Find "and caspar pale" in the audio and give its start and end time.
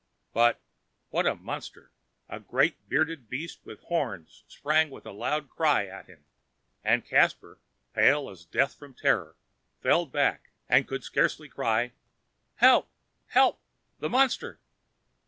6.83-8.27